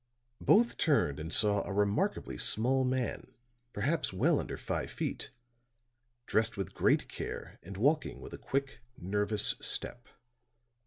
[0.41, 3.35] Both turned and saw a remarkably small man,
[3.71, 5.29] perhaps well under five feet,
[6.25, 10.07] dressed with great care and walking with a quick nervous step.